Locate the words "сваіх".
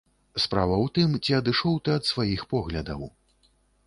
2.13-2.47